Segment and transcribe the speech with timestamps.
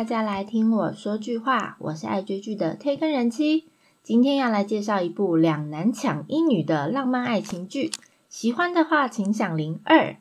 [0.00, 1.76] 大家来听我说句话。
[1.78, 3.66] 我是爱追剧的推更人妻，
[4.02, 7.90] 今天要来介绍一部两男抢一女的浪漫爱情剧。
[8.30, 10.16] 喜欢的话，请响铃二。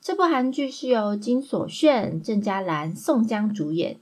[0.00, 3.96] 这部韩剧是由金所炫、郑嘉兰、宋江主演，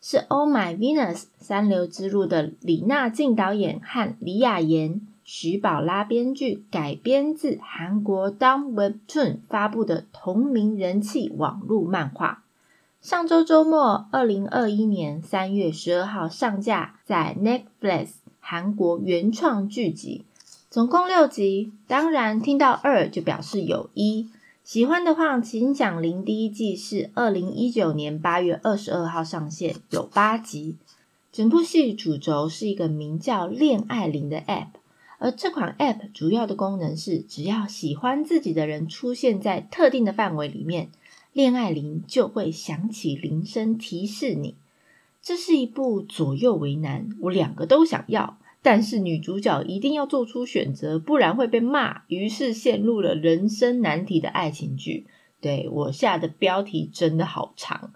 [0.00, 12.44] 是《Oh My Venus》三流之路的李娜静导演和李雅妍、徐宝拉编剧改编自韩国 Down Webtoon 发布的同名人气网络漫画。
[13.06, 18.08] 上周周末，二零二一年三月十二号上架在 Netflix
[18.40, 20.24] 韩国原创剧集，
[20.68, 21.72] 总共六集。
[21.86, 24.28] 当然，听到二就表示有一。
[24.64, 26.24] 喜欢的话，请响铃。
[26.24, 30.74] 第一季是二零一九年八月二十二号上线，有八集。
[31.30, 34.70] 整部戏主轴是一个名叫“恋爱铃”的 App，
[35.18, 40.88] 而这款 App 主要的功能是，只要喜欢自己的人出现在特定的范围里面。
[41.36, 44.56] 恋爱铃就会响起铃声提示你，
[45.20, 55.06] 这是一部左右为难，我两个都想要，但是女主角一定要做出选择，不然会被骂，于是陷入了人生难题的爱情剧。
[55.42, 57.92] 对我下的标题真的好长，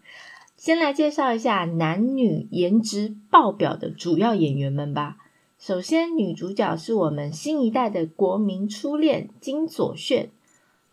[0.59, 5.17] 先来介绍一下男女颜值爆表的主要演员们吧。
[5.59, 10.29] 首先，女主角是我们新一代的国民初恋金所炫。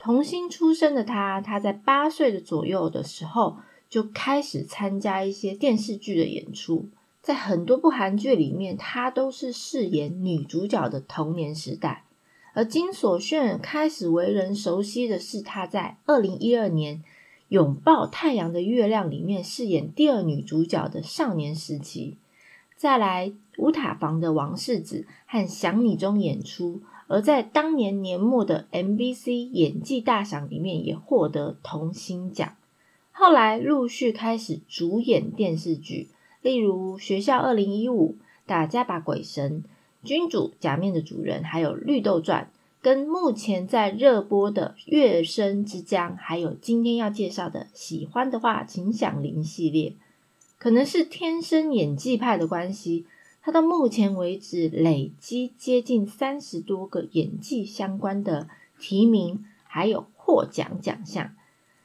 [0.08, 3.58] 童星出身的他，他在八岁的左右的时候
[3.90, 6.88] 就开始参加一些电视剧的演出，
[7.22, 12.06] 在很多部韩剧里面，他都是饰演女主角的童年时代。
[12.54, 17.00] 而金所炫开始为人熟悉的是他在二零一二年
[17.50, 22.16] 《拥抱太阳的月亮》里面饰演第二女主角的少年时期，
[22.78, 26.82] 再来《乌塔房的王世子》和《想你》中演出。
[27.08, 32.56] 而在当年年末的 MBC 演技大赏里面，也获得童星奖。
[33.12, 36.10] 后来陆续开始主演电视剧，
[36.42, 38.12] 例如《学校二零一五》
[38.46, 39.64] 《打架吧鬼神》
[40.08, 42.52] 《君主假面的主人》，还有《绿豆传》，
[42.82, 49.94] 跟目前在热播的《月升之江》，还有今天要介绍的《喜欢的话请响铃》系列。
[50.60, 53.06] 可能是天生演技派的关系。
[53.48, 61.34] 他到目前为止累积接近三十多个演技相关的提名，还有获奖奖项。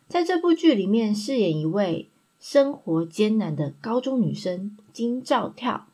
[0.08, 2.08] 在这部剧里面饰演一位
[2.40, 5.86] 生活艰难的高中女生金兆跳，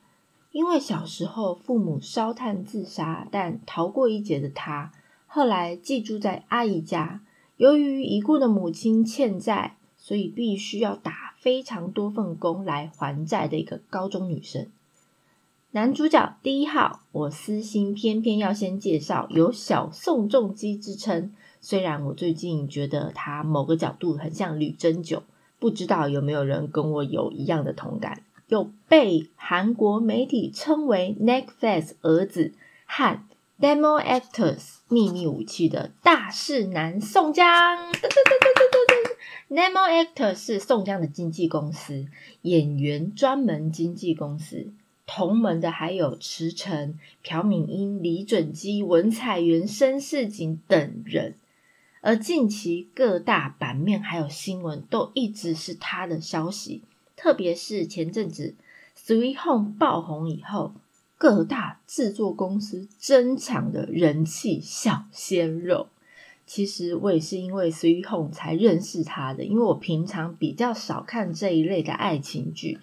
[0.53, 4.91] 因为小时候父母烧炭自杀，但逃过一劫的她，
[5.27, 7.21] 后来寄住在阿姨家。
[7.59, 14.69] 由于已故的母亲欠债，所以必须要打非常多份工来还债的一个高中女生。
[15.73, 21.35] 男主角第一号，我私心偏偏要先介绍有小宋仲基之称。
[21.61, 25.23] 虽然我最近觉得他某个角度很像吕珍九，
[25.59, 28.23] 不知道有没有人跟我有一样的同感？
[28.47, 32.55] 有被韩国媒体称为 Netflix 儿子
[32.87, 33.23] 和
[33.61, 37.93] Demo Actors 秘密武器的大势男宋江。
[39.51, 42.07] Demo Actors 是宋江的经纪公司，
[42.41, 44.73] 演员专门经纪公司。
[45.11, 51.35] 同门的还有池诚、朴敏英、李准基、文彩元、申世景等人，
[52.03, 56.83] 而近期各大版面还有新闻都一直是他的消息，
[57.17, 58.55] 特别是前阵子
[59.09, 60.75] 《Sweet Home》爆红以后，
[61.17, 65.89] 各大制作公司争抢的人气小鲜肉。
[66.45, 72.79] 其实我也是因为《Sweet Home》才认识他的，因为我平常比较少看这一类的爱情剧。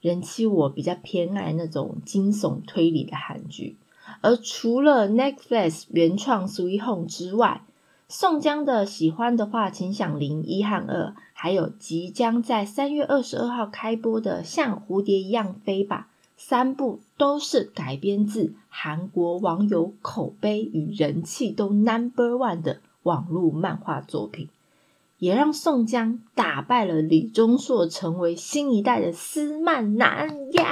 [0.00, 3.76] 人气我比较偏爱那种惊悚推理的韩剧，
[4.20, 7.62] 而除了 Netflix 原创《Sweet Home》之外，
[8.08, 24.48] 宋江的喜欢的话，请响铃一和二，还有即将在三月二十二号开播的《像蝴蝶一样飞吧》，三部都是改编自韩国网友口碑与人气都 Number One 的网络漫画作品。
[25.18, 30.64] 也让宋江打败了李钟硕，成为新一代的斯曼男耶，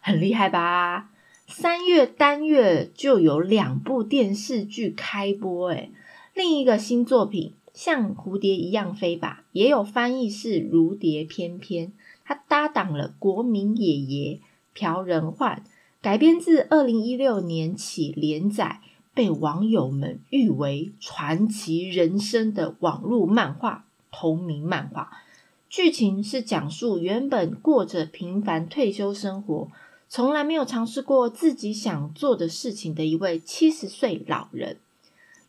[0.00, 1.10] 很厉害吧？
[1.46, 5.92] 三月单月就有两部电视剧开播，诶
[6.34, 11.92] 另一个新作品像蝴蝶一样飞吧，也有翻译是如蝶翩翩，
[12.24, 14.40] 他搭档了国民爷爷
[14.72, 15.62] 朴仁焕，
[16.02, 18.80] 改编自二零一六年起连载。
[19.14, 25.22] 被网友们誉为传奇人生的网络漫画同名漫画，
[25.70, 29.70] 剧情是讲述原本过着平凡退休生活，
[30.08, 34.78] 从来没有尝试过自己想做的事情的一位七十岁老人，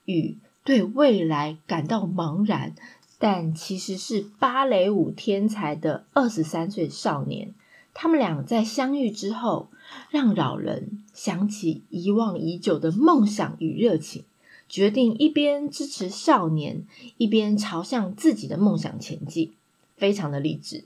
[0.06, 2.76] 与对未来感到茫然，
[3.18, 7.54] 但其实是芭蕾舞天才的二十三岁少年。
[7.98, 9.70] 他们俩在相遇之后，
[10.12, 14.26] 让老人想起遗忘已久的梦想与热情，
[14.68, 16.86] 决定一边支持少年，
[17.18, 19.54] 一边朝向自己的梦想前进，
[19.96, 20.84] 非常的励志。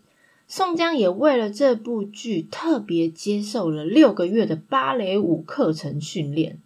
[0.47, 6.59] 宋江也为了这部剧特别接受了六个月的芭蕾舞课程训练，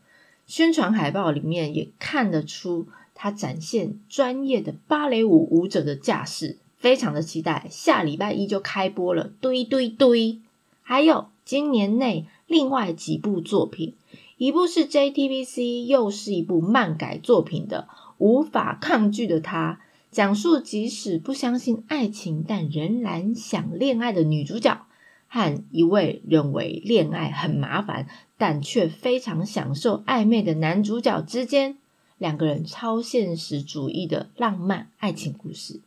[0.45, 6.57] 宣传海报里面也看得出他展现专业的芭蕾舞舞者的架势。
[6.83, 10.41] 非常的期待，下礼拜一就开播了，堆堆堆！
[10.81, 13.93] 还有今年内另外几部作品，
[14.35, 17.87] 一部是 JTBC，又是一部漫改作品的
[18.17, 19.79] 《无法抗拒的他》，
[20.11, 24.85] 讲述即使不相信爱情，但仍然想恋爱的女主角
[25.29, 31.77] 和一位认为恋爱很麻烦，但却非常享受暧昧的男主角之间，
[32.17, 35.79] 两个人超现实主义的浪漫爱情故事。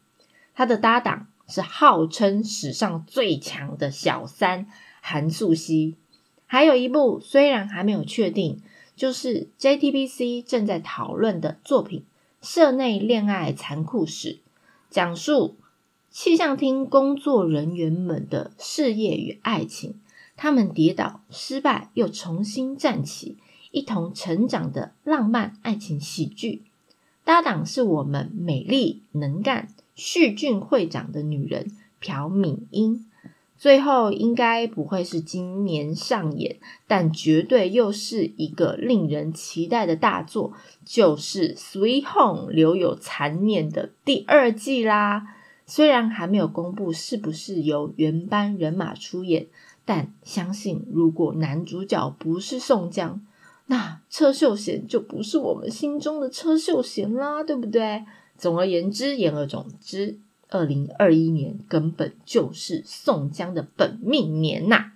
[0.56, 4.66] 他的搭档是号称史上最强的小三
[5.02, 5.94] 韩素汐，
[6.46, 8.62] 还有一部虽然还没有确定，
[8.96, 12.00] 就是 JTBC 正在讨论的作品
[12.40, 14.32] 《社内恋爱残酷史》，
[14.88, 15.56] 讲述
[16.10, 20.00] 气象厅工作人员们的事业与爱情，
[20.36, 23.36] 他们跌倒、失败又重新站起，
[23.72, 26.62] 一同成长的浪漫爱情喜剧。
[27.24, 29.68] 搭档是我们美丽能干。
[29.96, 33.06] 旭俊会长的女人朴敏英，
[33.56, 40.52] 最后应该不会是今年上演，但绝对又是一个令人期待的大作，
[40.84, 45.34] 就是《Sweet Home》留有残念的第二季啦。
[45.64, 49.46] 虽然还没有公布是不是由原班人马出演，
[49.86, 53.26] 但相信如果男主角不是宋江，
[53.66, 58.04] 那车秀贤就不是我们心中的车秀贤啦，对不对？
[58.38, 60.18] 总而言之，言而总之，
[60.48, 64.92] 二零二一年根本就是宋江的本命年呐。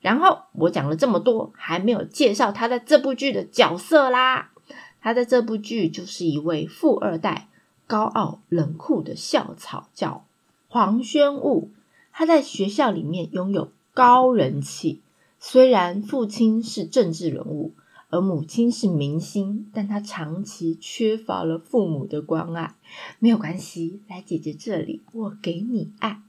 [0.00, 4.52] 然后我讲了这么多，还没有介绍他在这部剧的角色啦。
[5.00, 7.48] 他在这部剧就是一位富二代，
[7.86, 10.24] 高傲冷酷的校草，叫
[10.68, 11.70] 黄宣悟。
[12.12, 15.00] 他在学校里面拥有高人气，
[15.40, 17.72] 虽然父亲是政治人物。
[18.10, 22.74] 而母亲是明星，但她长期缺乏了父母的关爱。
[23.18, 26.22] 没有关系，来姐姐这里，我给你爱。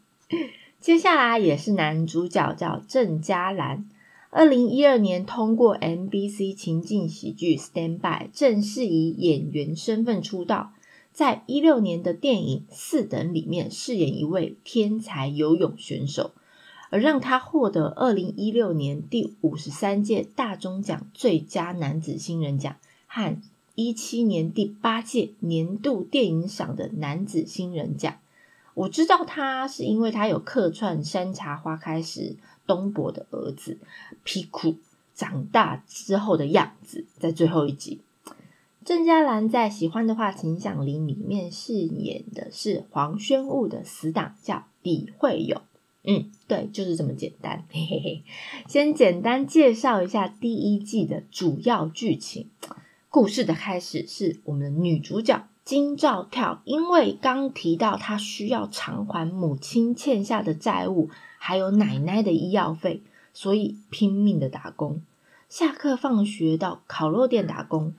[0.81, 3.89] 接下来也是男主角，叫郑嘉兰。
[4.29, 10.73] 二零一二年通过 MBC 情境喜剧《Stand By》，正式以演员身份出道。
[11.11, 16.31] 在一六年的电影《四等》里面饰演一位天才游泳选手。
[16.89, 22.75] 而让他获得二零一六年第五十三届大中奖最佳男子新人奖
[23.07, 23.39] 和
[23.75, 28.17] 一七年第八届年度电影赏的男子新人奖。
[28.73, 32.21] 我知道他是因为他有客串《山茶花开时》
[32.65, 33.77] 东伯的儿子
[34.23, 34.75] 皮库
[35.13, 37.99] 长大之后的样子，在最后一集，
[38.85, 45.61] 郑嘉兰在《喜欢的话，请响铃》里面饰演的是黄宣悟的死党，叫李慧勇。
[46.03, 47.65] 嗯，对，就是这么简单。
[47.69, 48.23] 嘿嘿嘿，
[48.67, 52.49] 先简单介绍一下第一季的主要剧情。
[53.09, 63.01] 故事的开始是我们的女主角金兆跳，因为刚提到她需要偿还母亲欠下的债务，还有奶奶的医药费，
[63.33, 65.01] 所以拼命的打工。
[65.49, 67.93] 下课放学到烤肉店打工，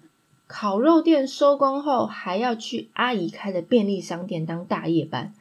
[0.46, 5.34] 烤肉店收工后还要去阿姨开的便利商店当大夜班。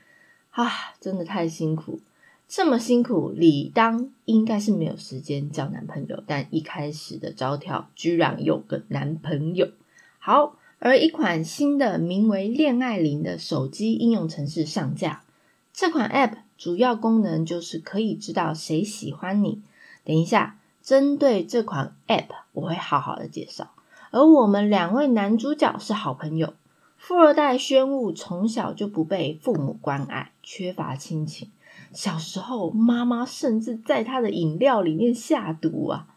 [0.49, 2.01] 啊，真的太辛苦。
[2.49, 9.69] 这么辛苦，理当应该是没有时间交男朋友，但一开始的招跳居然有个男朋友。
[10.17, 15.21] 好，而一款新的名为“恋爱铃”的手机应用程式上架。
[15.71, 19.61] 这款 App 主要功能就是可以知道谁喜欢你。
[20.03, 23.69] 等一下，针对这款 App，我会好好的介绍。
[24.09, 26.55] 而我们两位男主角是好朋友。
[26.97, 31.51] 富二代宣悟从小就不被父母关爱，缺乏亲情。
[31.93, 36.07] 小时候，妈妈甚至在他的饮料里面下毒啊！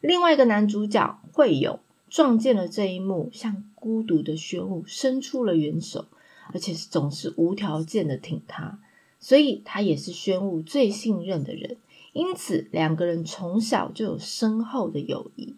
[0.00, 6.04] 另外一个男主角惠勇撞见了这一幕，向孤独的宣武伸出了援手，
[6.52, 8.78] 而且总是无条件的挺他，
[9.18, 11.76] 所以他也是宣武最信任的人。
[12.12, 15.54] 因此，两个人从小就有深厚的友谊。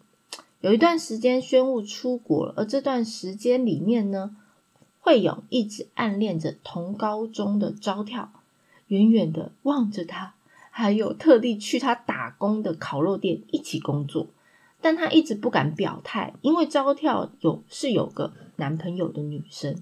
[0.61, 4.35] 有一段时间，宣武出国了，而这段时间里面呢，
[4.99, 8.31] 惠勇一直暗恋着同高中的招跳。
[8.89, 10.35] 远远的望着他，
[10.69, 14.27] 还有特地去他打工的烤肉店一起工作，
[14.81, 19.81] 但他一直不敢表态，因为招跳有是有个男朋友的女生，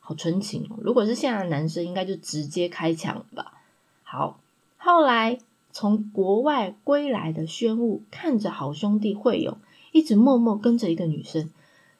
[0.00, 0.76] 好纯情哦！
[0.82, 3.60] 如果是现在的男生，应该就直接开抢了吧？
[4.02, 4.40] 好，
[4.76, 5.38] 后来
[5.70, 9.56] 从国外归来的宣武看着好兄弟惠勇
[9.92, 11.50] 一直默默跟着一个女生，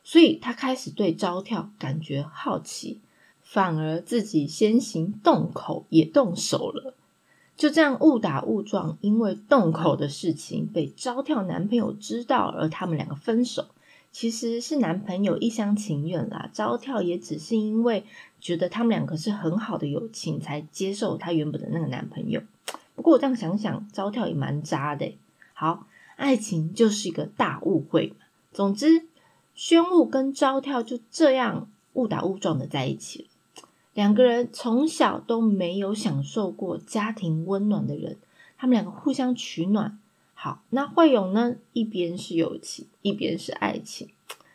[0.04, 3.00] 所以他开始对招跳感觉好奇，
[3.52, 6.94] 反而自己先行动口也动手了。
[7.54, 13.66] 就这样误打误撞，因为洞口的事情被招跳男朋友知道，而他们两个分手。
[14.11, 18.04] 其实是男朋友一厢情愿啦，招跳也只是因为
[18.40, 22.40] 觉得他们两个是很好的友情，才接受他原本的那个男朋友。
[22.94, 25.14] 不过我这样想想，招跳也蛮渣的。
[25.52, 28.16] 好，爱情就是一个大误会嘛。
[28.50, 29.06] 总之，
[29.54, 33.28] 宣武跟招跳就这样误打误撞的在一起了。
[33.94, 38.16] 两个人从小都没有享受过家庭温暖的人，
[38.56, 39.99] 他们两个互相取暖。
[40.34, 41.56] 好，那惠勇呢？
[41.72, 44.08] 一边是友情，一边是爱情，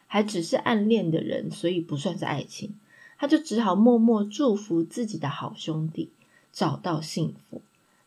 [0.07, 2.75] 还只是暗恋的人，所以不算是爱情。
[3.19, 6.09] 他就只好默默祝福自己的好兄弟
[6.51, 7.61] 找到幸福，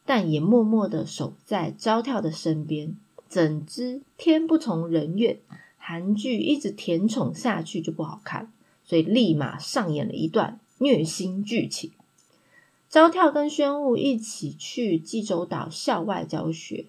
[0.04, 2.96] 但也默默的守在招跳的身边。
[3.28, 5.38] 怎知天不从人愿，
[5.78, 8.52] 韩剧一直甜宠下去就不好看，
[8.84, 11.92] 所以立马上演了一段虐心剧情。
[12.88, 16.86] 招跳跟宣武一起去济州岛校外教学。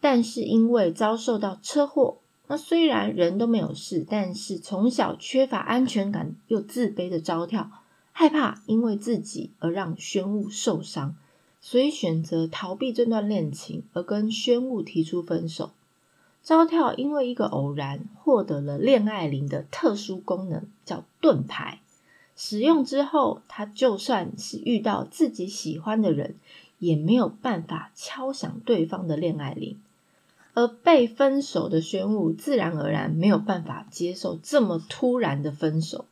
[0.00, 7.68] 但是因为遭受到车祸，那虽然人都没有事，但是从小缺乏安全感又自卑的招跳，
[8.12, 11.16] 害怕因为自己而让宣武受伤，
[11.60, 15.72] 所以选择逃避这段恋情，而跟宣武提出分手。
[16.44, 21.80] 招跳因为一个偶然获得了恋爱铃的特殊功能，叫盾牌。
[22.40, 26.36] 使用之后，他就算是遇到自己喜欢的人，
[26.78, 29.76] 也没有办法敲响对方的恋爱铃。
[30.54, 36.04] 而被分手的宣武自然而然没有办法接受这么突然的分手，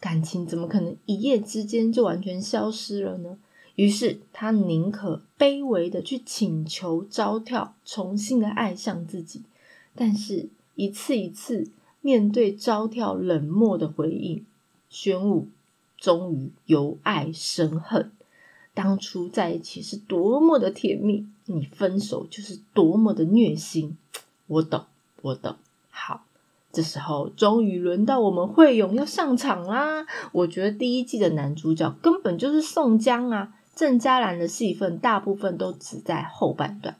[0.00, 3.36] 感情怎么可能一夜之间就完全消失了呢？
[3.74, 9.42] 于是他宁可卑微的去请求招跳重新的爱上自己，
[9.94, 11.68] 但是一次一次
[12.00, 14.42] 面对招跳冷漠的回应，
[14.88, 15.48] 宣武
[16.06, 18.12] 终于由爱生恨。
[18.74, 23.96] 当初在一起是多么的甜蜜，你分手就是多么的虐心。
[24.46, 24.84] 我懂，
[25.22, 25.56] 我懂。
[25.90, 26.22] 好，
[26.70, 30.06] 这时候终于轮到我们惠勇要上场啦。
[30.30, 36.96] 我觉得第一季的男主角根本就是宋江啊，郑嘉兰的戏份大部分都只在后半段。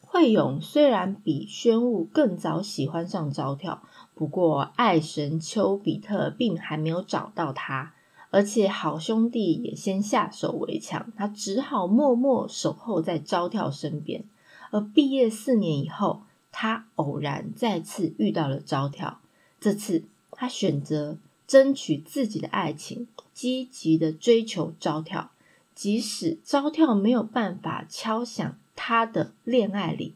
[0.00, 3.84] 惠勇虽然比宣武更早喜欢上招跳，
[4.16, 7.92] 不过爱神丘比特并还没有找到他。
[8.32, 14.24] 而且好兄弟也先下手为强，他只好默默守候在招跳身边。
[14.70, 19.20] 而毕业四年以后，他偶然再次遇到了招跳。
[19.60, 25.30] 这次他选择争取自己的爱情，积极的追求招跳。
[25.74, 30.14] 即使招跳没有办法敲响他的恋爱铃，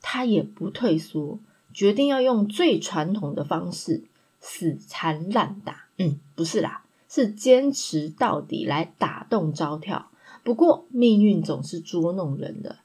[0.00, 1.38] 他也不退缩，
[1.74, 4.04] 决定要用最传统的方式
[4.40, 5.84] 死缠烂打。
[5.98, 6.84] 嗯，不是啦。
[7.12, 10.10] 是坚持到底来打动招跳，
[10.44, 12.78] 不过命运总是捉弄人的，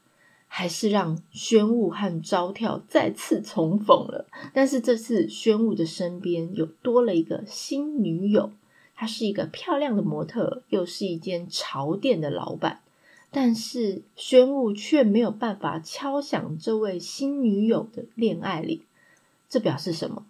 [0.47, 4.25] 还是让宣武和招跳再次重逢了。
[4.51, 8.51] 但是这次宣武的身边有多了一个新女友，
[8.95, 12.81] 她是一个漂亮的模特，又是一间潮店的老板。
[13.29, 18.81] 但是宣武却没有办法敲响这位新女友的恋爱铃，
[19.47, 20.25] 这表示什么？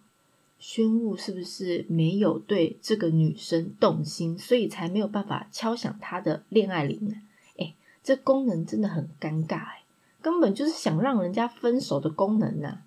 [0.57, 7.15] 宣武是不是没有对这个女生动心，所以才没有办法敲响她的恋爱铃呢？
[7.57, 9.83] 哎，这功能真的很尴尬哎，
[10.21, 12.79] 根本就是想让人家分手的功能呐！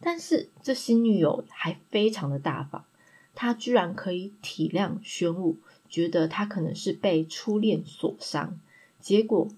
[0.00, 2.84] 但是这新女友还非常的大方，
[3.34, 5.58] 她居然可以体谅宣武，
[5.88, 8.58] 觉得他可能是被初恋所伤。
[9.00, 9.48] 结果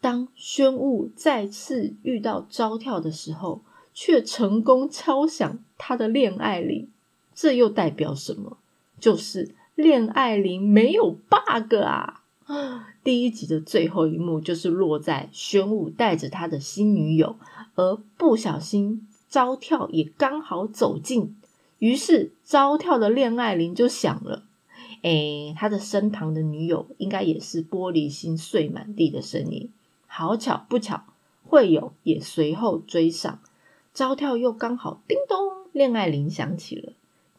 [0.00, 3.62] 当宣武再次遇到招跳的时候，
[3.94, 6.90] 却成功敲响他的恋爱铃。
[7.34, 8.58] 这又代表什么？
[9.00, 12.22] 就是恋爱铃没有 bug 啊！
[13.02, 17.36] 第一集的最后一幕就是落在玄武带着他的新女友，
[17.74, 21.36] 而不小心招跳也刚好走近，
[21.78, 24.44] 于是招跳的恋爱铃就响了。
[25.02, 29.70] 哎，他的身旁的女友应该也是玻璃心碎满地的声音。
[30.06, 31.04] 好巧不巧，
[31.44, 33.40] 会友也随后追上，
[33.92, 35.38] 招跳又刚好叮咚，
[35.72, 36.92] 恋爱铃响起了。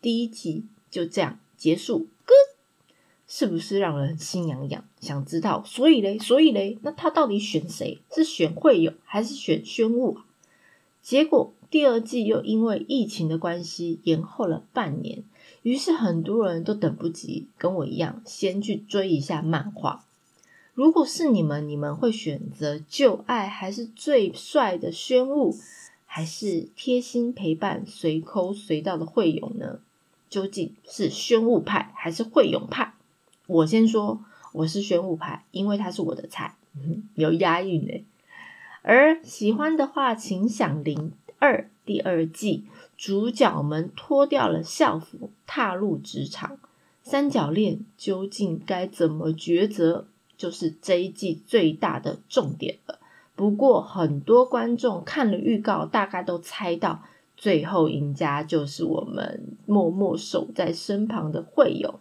[0.06, 2.36] 第一集就这样结束，哥
[3.28, 4.86] 是不是让人心痒痒？
[5.02, 7.98] 想知道，所以嘞，所以嘞，那他到底选谁？
[8.12, 10.26] 是选会友还是选宣武啊？
[11.02, 15.24] 结果第二季又因为疫情的关系延后了半年，
[15.64, 20.06] 于是很多人都等不及，跟我一样先去追一下漫画。
[20.76, 25.58] 如果是你们，你们会选择旧爱，还是最帅的宣武，
[26.06, 29.80] 还是贴心陪伴、随抠随到的惠勇呢？
[30.36, 32.94] 究竟是宣武派还是惠勇派？
[33.48, 34.20] 我先说，
[34.52, 36.56] 我是宣武派，因为他是我的菜，
[37.14, 38.06] 有押韵呢。
[38.82, 42.66] 而喜欢的话，请响铃二第二季，
[42.98, 46.58] 主角们脱掉了校服，踏入职场，
[47.02, 50.06] 三角恋究竟该怎么抉择？
[50.36, 53.00] 就是这一季最大的重点了。
[53.38, 57.04] 不过，很多观众看了预告，大概都猜到
[57.38, 62.00] 最后赢家就是我们默默守在身旁的会友。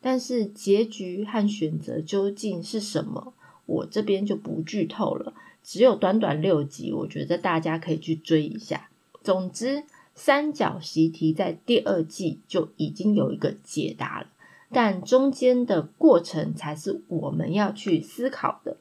[0.00, 3.34] 但是，结局和选择究竟是什么，
[3.66, 5.34] 我这边就不剧透了。
[5.62, 8.88] 只有短短六集，我觉得大家可以去追一下。
[9.22, 9.84] 总之，
[10.14, 14.28] 三角习题在第二季就已经有一个解答了。
[14.72, 18.78] 但中间的过程才是我们要去思考的。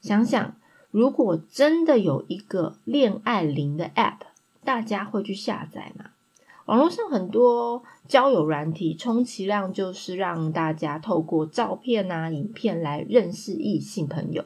[0.00, 0.56] 想想，
[0.90, 4.20] 如果真的有一个恋爱铃的 App，
[4.64, 6.06] 大家会去下载吗？
[6.66, 14.44] 网络上很多交友软体，充其量就是让大家透过照片啊、影片来认识异性朋友。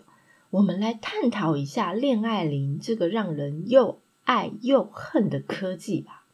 [0.50, 6.24] 我们来探讨一下恋爱铃这个让人又爱又恨的科技吧。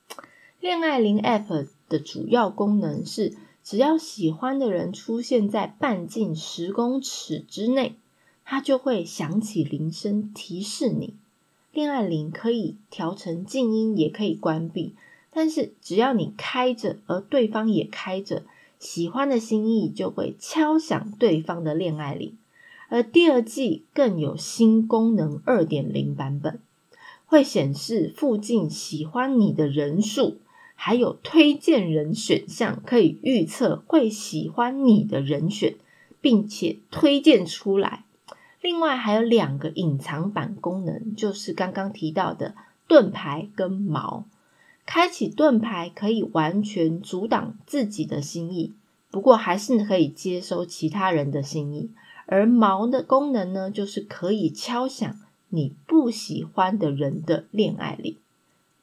[0.61, 3.37] 恋爱铃 App 的主要功能是。
[3.65, 7.97] 只要喜欢的人出现在半径十公尺之内，
[8.43, 11.17] 它就会响起铃声提示你。
[11.79, 14.97] 恋爱铃可以调成静音，也可以关闭。
[15.31, 18.43] 但是只要你开着，而对方也开着，
[18.81, 22.37] 喜欢的心意就会敲响对方的恋爱铃。
[22.89, 26.59] 而第二季更有新功能二点零版本，
[27.27, 30.39] 会显示附近喜欢你的人数。
[30.75, 35.77] 还有推荐人选项，可以预测会喜欢你的人选，
[36.21, 38.05] 并且推荐出来。
[38.61, 42.55] 另外还有两个隐藏版功能，就是刚刚提到的
[42.87, 44.25] 盾牌跟矛。
[44.85, 48.73] 开启盾牌可以完全阻挡自己的心意，
[49.11, 51.91] 不过还是可以接收其他人的心意。
[52.25, 55.19] 而矛的功能呢，就是可以敲响
[55.51, 58.19] 你不喜欢的人的恋爱里，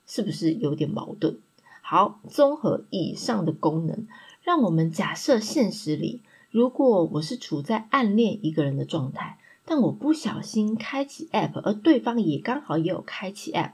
[0.08, 1.38] 是不是有点矛盾？
[1.82, 4.08] 好，综合以上的功能，
[4.42, 13.72] 让我们假设现实里，如果我是处在暗恋一个人的状态，但我不小心开启 App，而对方也刚好也有开启 App，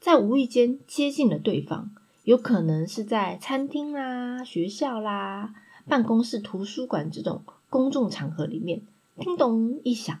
[0.00, 1.90] 在无意间接近了对方，
[2.24, 5.54] 有可能是在餐厅啦、学校啦、
[5.86, 8.80] 办公室、图书馆这种公众场合里面，
[9.18, 10.18] 叮咚一响，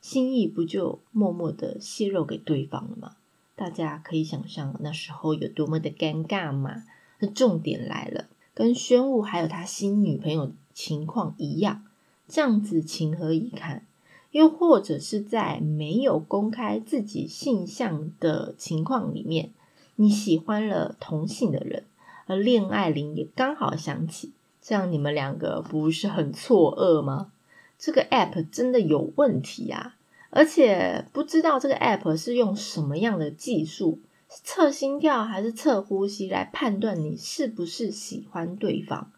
[0.00, 3.16] 心意不就默默的泄露给对方了吗？
[3.56, 6.84] 大家可以想象那时候有多么的尴尬吗？
[7.20, 11.84] 那重点来了，跟宣武还有他新女朋友情况一样，
[12.26, 13.86] 这样子情何以堪？
[14.34, 19.52] 又或者是在没有公开自己性向的情况里面，
[19.94, 21.84] 你喜欢了同性的人，
[22.26, 27.30] 而恋爱铃也刚好响起，这样你们两个不是很错愕吗？
[27.78, 29.94] 这个 app 真的有问题啊！
[30.30, 39.12] 而且不知道这个 app 是用什么样的技术测心跳还是测呼吸来判断你是不是喜欢对方。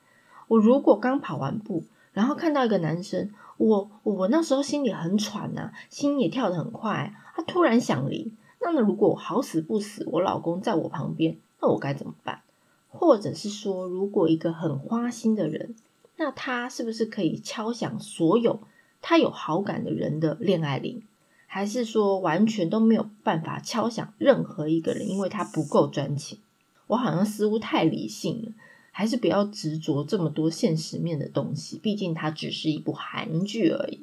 [0.48, 12.40] 我如果刚跑完步，然后看到一个男生，我我那时候心里很喘呐，心也跳得很快，他突然想离，那那如果好死不死我老公在我旁边，那我该怎么办？
[12.88, 15.74] 或者是说，如果一个很花心的人，
[16.16, 18.60] 那他是不是可以敲响所有？
[19.02, 21.02] 他有好感的人的恋爱铃，
[21.46, 26.38] 还是说完全都没有办法敲响任何一个人，因为他不够专情。
[26.88, 28.52] 我好像似乎太理性了，
[28.96, 31.78] 还是不要执着这么多现实面的东西。
[31.82, 34.00] 毕竟它只是一部韩剧而已。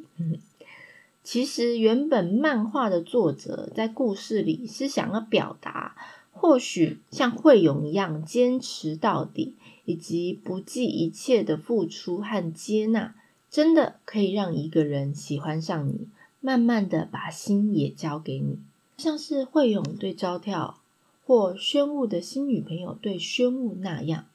[1.24, 5.96] 其实原本漫画的作者在故事里是想要表达，
[6.32, 13.16] 或许像惠勇一样坚持到底，以及不计一切的付出和接纳。
[13.50, 16.08] 真的可以让一个人喜欢上你，
[16.40, 18.60] 慢慢的把心也交给你，
[18.98, 20.78] 像是惠勇对招跳，
[21.26, 24.26] 或宣武的新女朋友对宣武那样。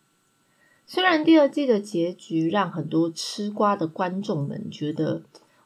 [0.90, 5.20] 虽然第二季的结局让很多吃瓜的观众们觉得，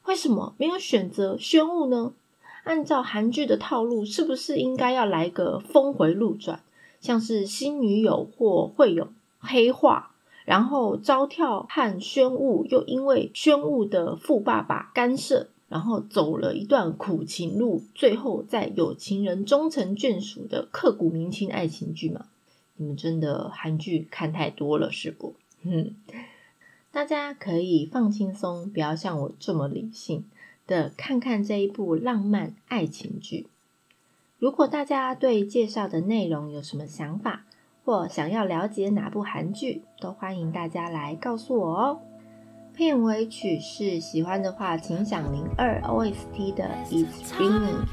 [0.06, 2.12] 为什么没有选择宣武呢？
[2.64, 6.60] 按照韩剧的套路，是不是应该要来个峰回路转，
[7.00, 10.10] 像是新女友或会有黑化？
[10.44, 22.26] 然后招跳和宣武又因为宣武的富爸爸干涉，然后走了一段苦情路，最后在有情人终成眷属的刻骨铭心爱情剧嘛？
[22.82, 25.36] 你们真的韩剧看太多了是不？
[26.90, 30.24] 大家可以放轻松，不要像我这么理性
[30.66, 33.46] 的看看这一部浪漫爱情剧。
[34.40, 37.44] 如果大家对介绍的内容有什么想法，
[37.84, 42.00] 或想要了解哪部韩剧，都欢迎大家来告诉我哦。
[42.74, 47.84] 片尾曲是喜欢的话，请响铃二 OST 的 It's Raining。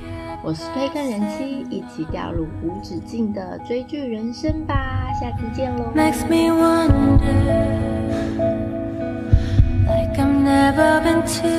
[0.42, 5.92] 我是推更人妻，一起掉入无止境的追剧人生吧，下次见喽。
[5.94, 7.20] Makes me wonder,
[9.86, 11.50] like I've never been to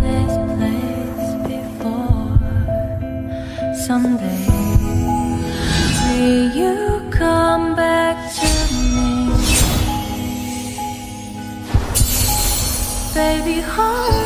[0.00, 2.38] this place before.
[3.74, 4.46] Someday,
[5.94, 6.87] see you.
[13.28, 14.17] baby home